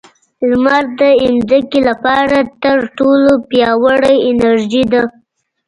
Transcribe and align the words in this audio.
•لمر 0.49 0.83
د 0.99 1.01
ځمکې 1.49 1.79
لپاره 1.89 2.37
تر 2.63 2.77
ټولو 2.97 3.31
پیاوړې 3.49 4.15
انرژي 4.29 4.83
ده. 4.93 5.03